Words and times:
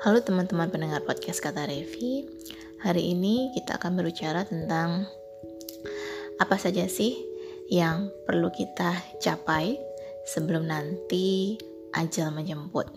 Halo 0.00 0.24
teman-teman 0.24 0.72
pendengar 0.72 1.04
podcast 1.04 1.44
Kata 1.44 1.68
Revi. 1.68 2.24
Hari 2.80 3.12
ini 3.12 3.52
kita 3.52 3.76
akan 3.76 4.00
berbicara 4.00 4.48
tentang 4.48 5.04
apa 6.40 6.56
saja 6.56 6.88
sih 6.88 7.20
yang 7.68 8.08
perlu 8.24 8.48
kita 8.48 8.96
capai 9.20 9.76
sebelum 10.24 10.72
nanti 10.72 11.60
ajal 11.92 12.32
menjemput. 12.32 12.88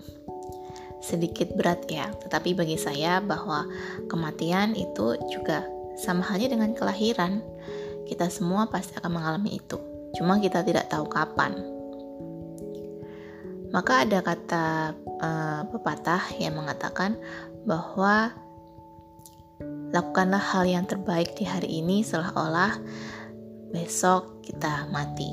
Sedikit 1.03 1.51
berat 1.59 1.83
ya, 1.91 2.07
tetapi 2.23 2.55
bagi 2.55 2.79
saya 2.79 3.19
bahwa 3.19 3.67
kematian 4.07 4.71
itu 4.71 5.19
juga 5.27 5.67
sama 5.99 6.23
halnya 6.23 6.55
dengan 6.55 6.71
kelahiran. 6.71 7.43
Kita 8.07 8.31
semua 8.31 8.71
pasti 8.71 8.95
akan 8.95 9.11
mengalami 9.11 9.59
itu. 9.59 9.75
Cuma 10.15 10.39
kita 10.39 10.63
tidak 10.63 10.87
tahu 10.87 11.11
kapan. 11.11 11.72
Maka 13.73 14.05
ada 14.05 14.21
kata 14.21 14.93
uh, 15.17 15.61
pepatah 15.73 16.21
yang 16.37 16.61
mengatakan 16.61 17.17
bahwa 17.65 18.29
lakukanlah 19.89 20.41
hal 20.41 20.69
yang 20.69 20.85
terbaik 20.85 21.33
di 21.33 21.49
hari 21.49 21.81
ini 21.81 22.05
seolah-olah 22.05 22.77
besok 23.73 24.45
kita 24.45 24.85
mati. 24.93 25.25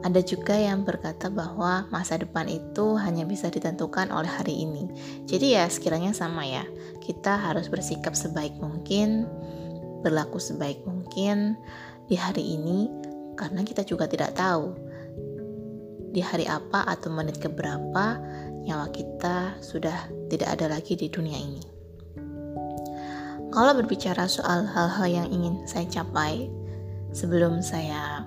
Ada 0.00 0.24
juga 0.24 0.56
yang 0.56 0.86
berkata 0.86 1.28
bahwa 1.28 1.84
masa 1.92 2.16
depan 2.16 2.48
itu 2.48 2.96
hanya 2.96 3.28
bisa 3.28 3.52
ditentukan 3.52 4.08
oleh 4.08 4.30
hari 4.30 4.64
ini. 4.64 4.88
Jadi 5.28 5.58
ya 5.58 5.68
sekiranya 5.68 6.16
sama 6.16 6.46
ya. 6.46 6.64
Kita 7.04 7.36
harus 7.36 7.68
bersikap 7.68 8.16
sebaik 8.16 8.56
mungkin, 8.62 9.28
berlaku 10.00 10.40
sebaik 10.40 10.80
mungkin 10.88 11.58
di 12.08 12.16
hari 12.16 12.56
ini 12.56 12.88
karena 13.36 13.60
kita 13.60 13.84
juga 13.84 14.08
tidak 14.08 14.40
tahu 14.40 14.89
di 16.10 16.20
hari 16.22 16.46
apa 16.50 16.82
atau 16.86 17.10
menit 17.10 17.38
keberapa 17.38 18.18
nyawa 18.66 18.90
kita 18.90 19.58
sudah 19.62 20.10
tidak 20.28 20.58
ada 20.58 20.66
lagi 20.70 20.98
di 20.98 21.06
dunia 21.06 21.38
ini. 21.38 21.62
Kalau 23.50 23.74
berbicara 23.74 24.30
soal 24.30 24.62
hal-hal 24.62 25.06
yang 25.10 25.28
ingin 25.30 25.66
saya 25.66 25.86
capai 25.90 26.46
sebelum 27.10 27.58
saya 27.62 28.22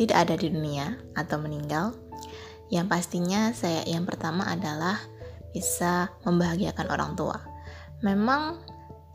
tidak 0.00 0.16
ada 0.16 0.34
di 0.40 0.48
dunia 0.48 0.96
atau 1.12 1.36
meninggal, 1.36 1.92
yang 2.72 2.88
pastinya 2.88 3.52
saya 3.52 3.84
yang 3.84 4.08
pertama 4.08 4.48
adalah 4.48 4.96
bisa 5.52 6.08
membahagiakan 6.24 6.88
orang 6.88 7.12
tua. 7.18 7.36
Memang 8.00 8.56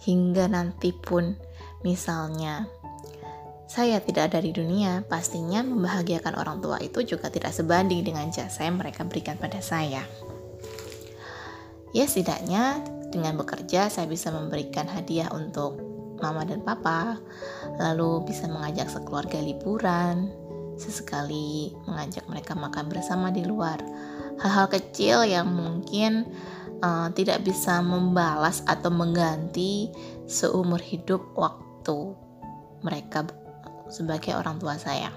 hingga 0.06 0.46
nanti 0.46 0.94
pun 0.94 1.34
misalnya 1.82 2.70
saya 3.76 4.00
tidak 4.00 4.32
ada 4.32 4.40
di 4.40 4.56
dunia, 4.56 5.04
pastinya 5.04 5.60
membahagiakan 5.60 6.40
orang 6.40 6.64
tua 6.64 6.80
itu 6.80 7.04
juga 7.04 7.28
tidak 7.28 7.52
sebanding 7.52 8.08
dengan 8.08 8.32
jasa 8.32 8.64
yang 8.64 8.80
mereka 8.80 9.04
berikan 9.04 9.36
pada 9.36 9.60
saya. 9.60 10.00
Ya, 11.92 12.08
setidaknya 12.08 12.80
dengan 13.12 13.36
bekerja 13.36 13.92
saya 13.92 14.08
bisa 14.08 14.32
memberikan 14.32 14.88
hadiah 14.88 15.28
untuk 15.36 15.76
mama 16.24 16.48
dan 16.48 16.64
papa, 16.64 17.20
lalu 17.76 18.24
bisa 18.24 18.48
mengajak 18.48 18.88
sekeluarga 18.88 19.44
liburan, 19.44 20.32
sesekali 20.80 21.76
mengajak 21.84 22.24
mereka 22.32 22.56
makan 22.56 22.88
bersama 22.88 23.28
di 23.28 23.44
luar. 23.44 23.84
Hal-hal 24.40 24.72
kecil 24.72 25.28
yang 25.28 25.52
mungkin 25.52 26.24
uh, 26.80 27.12
tidak 27.12 27.44
bisa 27.44 27.84
membalas 27.84 28.64
atau 28.72 28.88
mengganti 28.88 29.92
seumur 30.32 30.80
hidup 30.80 31.36
waktu 31.36 32.16
mereka 32.80 33.28
sebagai 33.90 34.36
orang 34.36 34.58
tua 34.58 34.76
saya. 34.78 35.12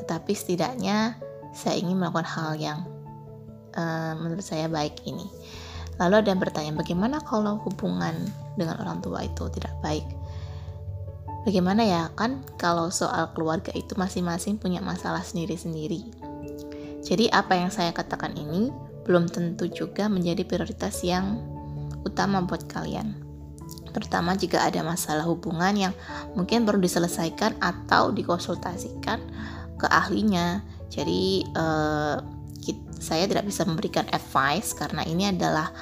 Tetapi 0.00 0.32
setidaknya 0.34 1.16
saya 1.52 1.78
ingin 1.78 2.00
melakukan 2.00 2.26
hal 2.26 2.50
yang 2.56 2.78
uh, 3.76 4.16
menurut 4.18 4.44
saya 4.44 4.66
baik 4.66 5.04
ini. 5.04 5.28
Lalu 6.00 6.24
ada 6.24 6.28
yang 6.32 6.40
bertanya, 6.40 6.72
bagaimana 6.72 7.20
kalau 7.20 7.60
hubungan 7.62 8.16
dengan 8.56 8.80
orang 8.80 8.98
tua 9.04 9.22
itu 9.22 9.46
tidak 9.52 9.76
baik? 9.84 10.04
Bagaimana 11.42 11.82
ya 11.82 12.02
kan 12.14 12.42
kalau 12.54 12.88
soal 12.88 13.30
keluarga 13.34 13.74
itu 13.74 13.98
masing-masing 13.98 14.56
punya 14.62 14.78
masalah 14.78 15.20
sendiri-sendiri. 15.26 16.06
Jadi 17.02 17.26
apa 17.34 17.58
yang 17.58 17.68
saya 17.68 17.90
katakan 17.90 18.30
ini 18.38 18.70
belum 19.02 19.26
tentu 19.26 19.66
juga 19.66 20.06
menjadi 20.06 20.46
prioritas 20.46 21.02
yang 21.02 21.42
utama 22.06 22.46
buat 22.46 22.70
kalian 22.70 23.21
terutama 23.92 24.34
jika 24.34 24.64
ada 24.64 24.80
masalah 24.80 25.28
hubungan 25.28 25.72
yang 25.76 25.94
mungkin 26.34 26.64
perlu 26.64 26.80
diselesaikan 26.80 27.60
atau 27.60 28.10
dikonsultasikan 28.10 29.20
ke 29.76 29.86
ahlinya. 29.86 30.64
Jadi 30.92 31.46
uh, 31.56 32.16
saya 33.02 33.26
tidak 33.26 33.50
bisa 33.50 33.66
memberikan 33.66 34.06
advice 34.14 34.72
karena 34.78 35.02
ini 35.02 35.34
adalah 35.34 35.74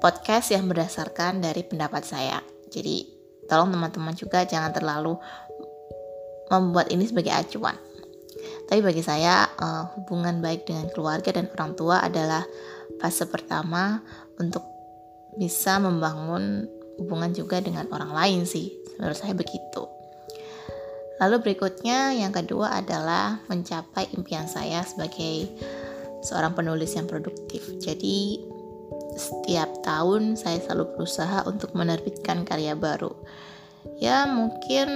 podcast 0.00 0.56
yang 0.56 0.64
berdasarkan 0.66 1.44
dari 1.44 1.60
pendapat 1.60 2.02
saya. 2.02 2.40
Jadi 2.72 3.04
tolong 3.44 3.68
teman-teman 3.76 4.16
juga 4.16 4.48
jangan 4.48 4.72
terlalu 4.72 5.20
membuat 6.48 6.88
ini 6.88 7.04
sebagai 7.04 7.36
acuan. 7.36 7.76
Tapi 8.64 8.80
bagi 8.80 9.04
saya 9.04 9.44
uh, 9.60 9.92
hubungan 9.98 10.40
baik 10.40 10.64
dengan 10.64 10.88
keluarga 10.88 11.34
dan 11.34 11.50
orang 11.52 11.76
tua 11.76 12.00
adalah 12.00 12.46
fase 12.96 13.28
pertama 13.28 14.00
untuk 14.40 14.64
bisa 15.36 15.76
membangun 15.78 16.64
hubungan 17.00 17.32
juga 17.32 17.64
dengan 17.64 17.88
orang 17.88 18.12
lain 18.12 18.40
sih. 18.44 18.76
Menurut 19.00 19.16
saya 19.16 19.32
begitu. 19.32 19.88
Lalu 21.20 21.36
berikutnya 21.40 22.16
yang 22.16 22.32
kedua 22.32 22.80
adalah 22.80 23.40
mencapai 23.48 24.08
impian 24.16 24.48
saya 24.48 24.84
sebagai 24.84 25.48
seorang 26.24 26.52
penulis 26.56 26.92
yang 26.96 27.08
produktif. 27.08 27.64
Jadi 27.80 28.40
setiap 29.16 29.84
tahun 29.84 30.36
saya 30.36 30.60
selalu 30.64 30.96
berusaha 30.96 31.44
untuk 31.44 31.76
menerbitkan 31.76 32.44
karya 32.48 32.72
baru. 32.72 33.12
Ya 34.00 34.24
mungkin 34.28 34.88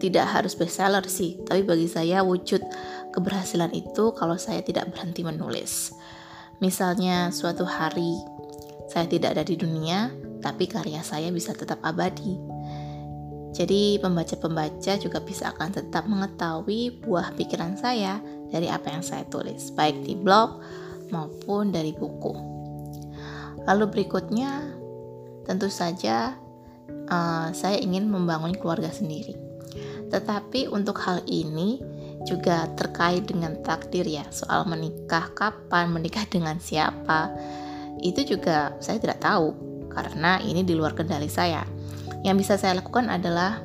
tidak 0.00 0.32
harus 0.32 0.56
bestseller 0.56 1.04
sih, 1.08 1.40
tapi 1.44 1.64
bagi 1.64 1.88
saya 1.88 2.20
wujud 2.24 2.60
keberhasilan 3.12 3.72
itu 3.72 4.12
kalau 4.16 4.36
saya 4.40 4.60
tidak 4.60 4.92
berhenti 4.92 5.24
menulis. 5.24 5.92
Misalnya 6.60 7.32
suatu 7.32 7.68
hari 7.68 8.16
saya 8.88 9.08
tidak 9.08 9.36
ada 9.36 9.44
di 9.44 9.56
dunia, 9.56 10.12
tapi 10.44 10.68
karya 10.68 11.00
saya 11.00 11.32
bisa 11.32 11.56
tetap 11.56 11.80
abadi. 11.80 12.36
Jadi 13.56 13.96
pembaca-pembaca 14.02 14.92
juga 15.00 15.22
bisa 15.24 15.54
akan 15.56 15.72
tetap 15.72 16.04
mengetahui 16.04 17.00
buah 17.00 17.32
pikiran 17.32 17.80
saya 17.80 18.20
dari 18.52 18.68
apa 18.68 18.92
yang 18.92 19.00
saya 19.00 19.24
tulis, 19.30 19.72
baik 19.72 20.04
di 20.04 20.12
blog 20.18 20.60
maupun 21.08 21.72
dari 21.72 21.96
buku. 21.96 22.34
Lalu 23.64 23.84
berikutnya, 23.88 24.74
tentu 25.48 25.70
saja 25.72 26.36
uh, 27.08 27.48
saya 27.54 27.78
ingin 27.80 28.10
membangun 28.10 28.52
keluarga 28.58 28.90
sendiri. 28.90 29.38
Tetapi 30.10 30.68
untuk 30.68 30.98
hal 31.00 31.22
ini 31.30 31.80
juga 32.26 32.66
terkait 32.74 33.30
dengan 33.30 33.54
takdir 33.62 34.04
ya, 34.04 34.26
soal 34.34 34.66
menikah 34.66 35.30
kapan, 35.32 35.94
menikah 35.94 36.26
dengan 36.26 36.58
siapa, 36.58 37.30
itu 38.02 38.34
juga 38.36 38.74
saya 38.82 38.98
tidak 38.98 39.22
tahu 39.22 39.73
karena 39.94 40.42
ini 40.42 40.66
di 40.66 40.74
luar 40.74 40.92
kendali 40.92 41.30
saya. 41.30 41.62
Yang 42.26 42.36
bisa 42.44 42.54
saya 42.58 42.76
lakukan 42.76 43.08
adalah 43.08 43.62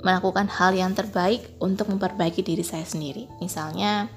melakukan 0.00 0.48
hal 0.48 0.72
yang 0.72 0.92
terbaik 0.96 1.56
untuk 1.60 1.88
memperbaiki 1.92 2.40
diri 2.44 2.64
saya 2.64 2.84
sendiri. 2.84 3.28
Misalnya, 3.40 4.08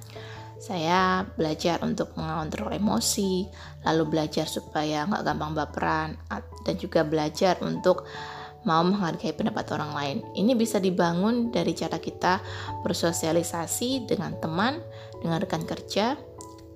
saya 0.63 1.27
belajar 1.35 1.83
untuk 1.83 2.15
mengontrol 2.15 2.71
emosi, 2.71 3.51
lalu 3.83 4.03
belajar 4.15 4.47
supaya 4.47 5.03
nggak 5.03 5.23
gampang 5.27 5.51
baperan, 5.51 6.09
dan 6.63 6.75
juga 6.79 7.03
belajar 7.03 7.59
untuk 7.59 8.07
mau 8.63 8.79
menghargai 8.79 9.35
pendapat 9.35 9.75
orang 9.75 9.91
lain. 9.91 10.17
Ini 10.39 10.55
bisa 10.55 10.79
dibangun 10.79 11.51
dari 11.51 11.75
cara 11.75 11.99
kita 11.99 12.39
bersosialisasi 12.87 14.07
dengan 14.07 14.39
teman, 14.39 14.79
dengan 15.19 15.43
rekan 15.43 15.67
kerja, 15.67 16.15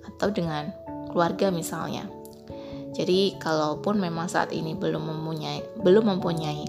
atau 0.04 0.28
dengan 0.28 0.68
keluarga 1.08 1.48
misalnya. 1.48 2.17
Jadi 2.98 3.38
kalaupun 3.38 4.02
memang 4.02 4.26
saat 4.26 4.50
ini 4.50 4.74
belum 4.74 5.06
mempunyai 5.06 5.62
belum 5.78 6.18
mempunyai 6.18 6.66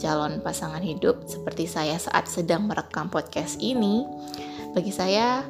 calon 0.00 0.40
pasangan 0.40 0.80
hidup 0.80 1.28
seperti 1.28 1.68
saya 1.68 2.00
saat 2.00 2.24
sedang 2.24 2.64
merekam 2.64 3.12
podcast 3.12 3.60
ini, 3.60 4.08
bagi 4.72 4.88
saya 4.88 5.44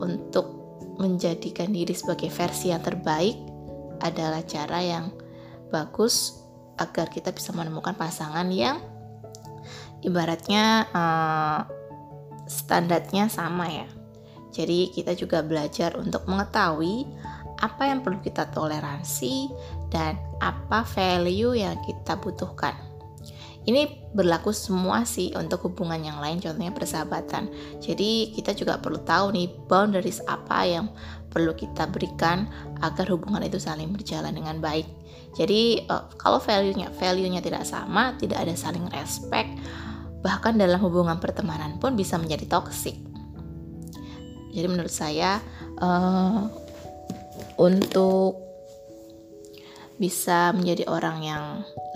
untuk 0.00 0.56
menjadikan 0.96 1.68
diri 1.76 1.92
sebagai 1.92 2.32
versi 2.32 2.72
yang 2.72 2.80
terbaik 2.80 3.36
adalah 4.00 4.40
cara 4.48 4.80
yang 4.80 5.12
bagus 5.68 6.40
agar 6.80 7.12
kita 7.12 7.36
bisa 7.36 7.52
menemukan 7.52 7.92
pasangan 7.92 8.48
yang 8.48 8.80
ibaratnya 10.00 10.88
uh, 10.96 11.60
standarnya 12.48 13.28
sama 13.28 13.68
ya. 13.68 13.88
Jadi 14.56 14.88
kita 14.88 15.12
juga 15.12 15.44
belajar 15.44 16.00
untuk 16.00 16.24
mengetahui 16.24 17.04
apa 17.62 17.88
yang 17.88 18.04
perlu 18.04 18.20
kita 18.20 18.48
toleransi 18.52 19.50
dan 19.88 20.18
apa 20.42 20.84
value 20.84 21.56
yang 21.56 21.76
kita 21.84 22.16
butuhkan. 22.20 22.76
Ini 23.66 24.14
berlaku 24.14 24.54
semua 24.54 25.02
sih 25.02 25.34
untuk 25.34 25.66
hubungan 25.66 25.98
yang 25.98 26.22
lain 26.22 26.38
contohnya 26.38 26.70
persahabatan. 26.70 27.50
Jadi 27.82 28.30
kita 28.30 28.54
juga 28.54 28.78
perlu 28.78 29.02
tahu 29.02 29.34
nih 29.34 29.50
boundaries 29.66 30.22
apa 30.30 30.62
yang 30.62 30.86
perlu 31.26 31.50
kita 31.50 31.90
berikan 31.90 32.46
agar 32.78 33.10
hubungan 33.10 33.42
itu 33.42 33.58
saling 33.58 33.90
berjalan 33.90 34.38
dengan 34.38 34.62
baik. 34.62 34.86
Jadi 35.34 35.82
uh, 35.90 36.06
kalau 36.14 36.38
value-nya 36.38 36.94
value-nya 36.94 37.42
tidak 37.42 37.66
sama 37.66 38.14
tidak 38.22 38.46
ada 38.46 38.54
saling 38.54 38.86
respect 38.94 39.50
bahkan 40.24 40.58
dalam 40.58 40.82
hubungan 40.82 41.18
pertemanan 41.22 41.78
pun 41.78 41.94
bisa 41.94 42.18
menjadi 42.18 42.50
toksik 42.50 42.98
jadi 44.56 44.72
menurut 44.72 44.90
saya 44.90 45.36
uh, 45.84 46.48
untuk 47.56 48.46
bisa 49.96 50.52
menjadi 50.52 50.84
orang 50.92 51.24
yang 51.24 51.44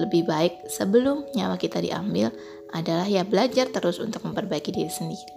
lebih 0.00 0.24
baik 0.24 0.64
sebelum 0.72 1.28
nyawa 1.36 1.60
kita 1.60 1.84
diambil 1.84 2.32
adalah 2.72 3.04
ya 3.04 3.28
belajar 3.28 3.68
terus 3.68 4.00
untuk 4.00 4.24
memperbaiki 4.24 4.72
diri 4.72 4.88
sendiri. 4.88 5.36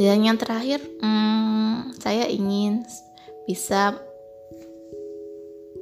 Dan 0.00 0.24
yang 0.24 0.40
terakhir, 0.40 0.80
hmm, 0.80 2.00
saya 2.00 2.24
ingin 2.24 2.88
bisa 3.44 4.00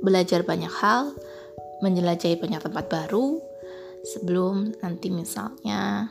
belajar 0.03 0.43
banyak 0.43 0.73
hal, 0.83 1.15
menjelajahi 1.87 2.43
banyak 2.43 2.59
tempat 2.59 2.91
baru 2.91 3.39
sebelum 4.03 4.75
nanti 4.83 5.15
misalnya 5.15 6.11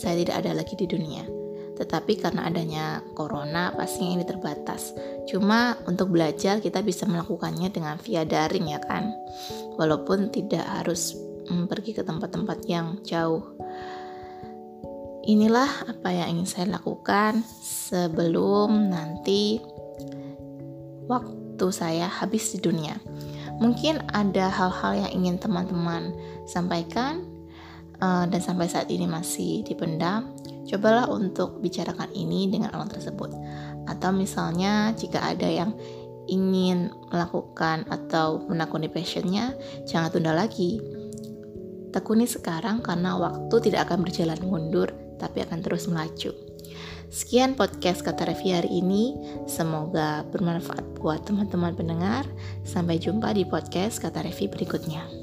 saya 0.00 0.14
tidak 0.24 0.40
ada 0.40 0.56
lagi 0.56 0.72
di 0.78 0.88
dunia. 0.88 1.37
Tetapi 1.78 2.18
karena 2.18 2.50
adanya 2.50 3.00
corona 3.14 3.70
pastinya 3.70 4.18
ini 4.18 4.26
terbatas. 4.26 4.90
Cuma 5.30 5.78
untuk 5.86 6.10
belajar 6.10 6.58
kita 6.58 6.82
bisa 6.82 7.06
melakukannya 7.06 7.70
dengan 7.70 7.96
via 8.02 8.26
daring 8.26 8.74
ya 8.74 8.82
kan. 8.82 9.14
Walaupun 9.78 10.34
tidak 10.34 10.66
harus 10.66 11.14
mm, 11.46 11.70
pergi 11.70 11.94
ke 11.94 12.02
tempat-tempat 12.02 12.58
yang 12.66 12.98
jauh. 13.06 13.54
Inilah 15.28 15.68
apa 15.86 16.08
yang 16.10 16.40
ingin 16.40 16.48
saya 16.48 16.66
lakukan 16.80 17.44
sebelum 17.62 18.90
nanti 18.90 19.60
waktu 21.06 21.66
saya 21.70 22.10
habis 22.10 22.56
di 22.56 22.58
dunia. 22.58 22.96
Mungkin 23.58 24.14
ada 24.14 24.48
hal-hal 24.48 25.06
yang 25.06 25.12
ingin 25.22 25.36
teman-teman 25.36 26.14
sampaikan 26.46 27.37
uh, 28.00 28.24
dan 28.26 28.40
sampai 28.40 28.70
saat 28.70 28.90
ini 28.90 29.06
masih 29.06 29.66
dipendam 29.66 30.34
Cobalah 30.68 31.08
untuk 31.08 31.64
bicarakan 31.64 32.12
ini 32.12 32.52
dengan 32.52 32.76
orang 32.76 32.92
tersebut. 32.92 33.32
Atau 33.88 34.12
misalnya 34.12 34.92
jika 34.92 35.24
ada 35.24 35.48
yang 35.48 35.72
ingin 36.28 36.92
melakukan 37.08 37.88
atau 37.88 38.44
menakuni 38.44 38.92
passionnya, 38.92 39.56
jangan 39.88 40.12
tunda 40.12 40.36
lagi. 40.36 40.76
Tekuni 41.88 42.28
sekarang 42.28 42.84
karena 42.84 43.16
waktu 43.16 43.56
tidak 43.64 43.88
akan 43.88 44.04
berjalan 44.04 44.36
mundur, 44.44 44.92
tapi 45.16 45.40
akan 45.40 45.64
terus 45.64 45.88
melaju. 45.88 46.36
Sekian 47.08 47.56
podcast 47.56 48.04
kata 48.04 48.28
Revi 48.28 48.52
hari 48.52 48.84
ini. 48.84 49.16
Semoga 49.48 50.28
bermanfaat 50.28 51.00
buat 51.00 51.24
teman-teman 51.24 51.72
pendengar. 51.72 52.28
Sampai 52.68 53.00
jumpa 53.00 53.32
di 53.32 53.48
podcast 53.48 54.04
kata 54.04 54.20
Revi 54.20 54.52
berikutnya. 54.52 55.17